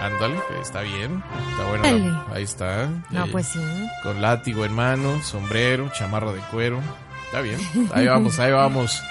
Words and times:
Ándale, 0.00 0.38
está 0.60 0.82
bien. 0.82 1.22
Está 1.50 1.64
bueno. 1.64 2.24
Ahí 2.32 2.42
está. 2.42 2.88
No, 3.10 3.26
pues 3.28 3.48
sí. 3.48 3.60
Con 4.02 4.22
látigo 4.22 4.64
en 4.64 4.72
mano, 4.72 5.22
sombrero, 5.22 5.90
chamarra 5.92 6.32
de 6.32 6.40
cuero. 6.50 6.80
Está 7.26 7.40
bien. 7.40 7.58
Ahí 7.92 8.06
vamos, 8.06 8.38
ahí 8.38 8.52
vamos. 8.52 9.02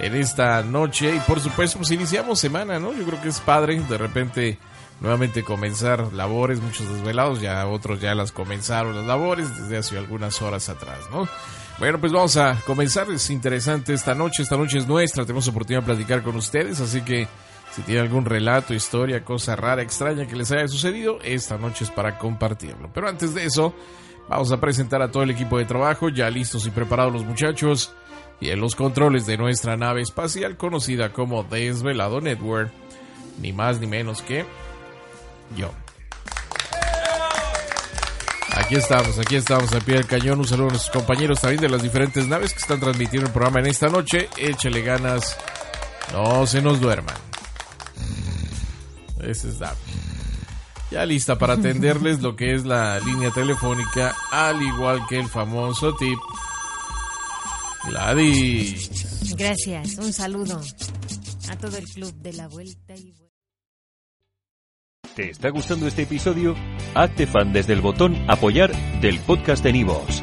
En 0.00 0.16
esta 0.16 0.62
noche. 0.62 1.14
Y 1.14 1.20
por 1.20 1.40
supuesto, 1.40 1.78
pues 1.78 1.90
iniciamos 1.92 2.40
semana, 2.40 2.80
¿no? 2.80 2.92
Yo 2.92 3.04
creo 3.04 3.20
que 3.22 3.28
es 3.28 3.38
padre 3.38 3.80
de 3.80 3.98
repente 3.98 4.58
nuevamente 5.00 5.44
comenzar 5.44 6.12
labores, 6.12 6.60
muchos 6.60 6.88
desvelados, 6.92 7.40
ya 7.40 7.66
otros 7.66 8.00
ya 8.00 8.14
las 8.14 8.32
comenzaron 8.32 8.96
las 8.96 9.06
labores 9.06 9.56
desde 9.56 9.78
hace 9.78 9.98
algunas 9.98 10.42
horas 10.42 10.68
atrás, 10.68 10.98
¿no? 11.10 11.28
Bueno, 11.78 11.98
pues 11.98 12.12
vamos 12.12 12.36
a 12.36 12.60
comenzar. 12.66 13.10
Es 13.10 13.30
interesante 13.30 13.94
esta 13.94 14.14
noche. 14.14 14.42
Esta 14.42 14.58
noche 14.58 14.76
es 14.76 14.86
nuestra. 14.86 15.24
Tenemos 15.24 15.48
oportunidad 15.48 15.80
de 15.80 15.86
platicar 15.86 16.22
con 16.22 16.36
ustedes, 16.36 16.78
así 16.78 17.00
que 17.00 17.26
si 17.74 17.82
tiene 17.82 18.00
algún 18.00 18.24
relato, 18.24 18.74
historia, 18.74 19.24
cosa 19.24 19.56
rara, 19.56 19.82
extraña 19.82 20.26
que 20.26 20.36
les 20.36 20.50
haya 20.50 20.66
sucedido, 20.68 21.18
esta 21.22 21.56
noche 21.56 21.84
es 21.84 21.90
para 21.90 22.18
compartirlo. 22.18 22.90
Pero 22.92 23.08
antes 23.08 23.34
de 23.34 23.44
eso, 23.44 23.74
vamos 24.28 24.50
a 24.52 24.60
presentar 24.60 25.02
a 25.02 25.10
todo 25.10 25.22
el 25.22 25.30
equipo 25.30 25.58
de 25.58 25.64
trabajo, 25.64 26.08
ya 26.08 26.30
listos 26.30 26.66
y 26.66 26.70
preparados 26.70 27.12
los 27.12 27.24
muchachos, 27.24 27.94
y 28.40 28.50
en 28.50 28.60
los 28.60 28.74
controles 28.74 29.26
de 29.26 29.36
nuestra 29.36 29.76
nave 29.76 30.02
espacial 30.02 30.56
conocida 30.56 31.12
como 31.12 31.44
Desvelado 31.44 32.20
Network, 32.20 32.72
ni 33.40 33.52
más 33.52 33.78
ni 33.78 33.86
menos 33.86 34.22
que 34.22 34.44
yo. 35.56 35.70
Aquí 38.52 38.74
estamos, 38.74 39.18
aquí 39.18 39.36
estamos 39.36 39.72
al 39.72 39.82
pie 39.82 39.96
del 39.96 40.06
cañón. 40.06 40.40
Un 40.40 40.46
saludo 40.46 40.68
a 40.68 40.70
nuestros 40.70 40.94
compañeros 40.94 41.40
también 41.40 41.60
de 41.60 41.68
las 41.68 41.82
diferentes 41.82 42.26
naves 42.26 42.52
que 42.52 42.58
están 42.58 42.80
transmitiendo 42.80 43.28
el 43.28 43.32
programa 43.32 43.60
en 43.60 43.66
esta 43.66 43.88
noche. 43.88 44.28
Échale 44.36 44.82
ganas, 44.82 45.36
no 46.12 46.46
se 46.46 46.60
nos 46.60 46.80
duerman. 46.80 47.29
Ese 49.24 49.48
es 49.48 49.58
Ya 50.90 51.06
lista 51.06 51.38
para 51.38 51.54
atenderles 51.54 52.20
lo 52.20 52.36
que 52.36 52.54
es 52.54 52.64
la 52.64 52.98
línea 53.00 53.30
telefónica, 53.30 54.14
al 54.30 54.60
igual 54.62 55.00
que 55.08 55.18
el 55.18 55.28
famoso 55.28 55.94
tip. 55.96 56.18
Gladys. 57.88 59.34
Gracias, 59.36 59.96
un 59.96 60.12
saludo 60.12 60.60
a 61.48 61.56
todo 61.56 61.76
el 61.76 61.84
club 61.84 62.12
de 62.16 62.32
la 62.34 62.48
vuelta 62.48 62.94
y 62.94 63.14
¿Te 65.14 65.30
está 65.30 65.50
gustando 65.50 65.86
este 65.88 66.02
episodio? 66.02 66.54
Hazte 66.94 67.26
fan 67.26 67.52
desde 67.52 67.72
el 67.72 67.80
botón 67.80 68.16
apoyar 68.28 68.72
del 69.00 69.18
podcast 69.20 69.62
de 69.64 69.72
Nivos. 69.72 70.22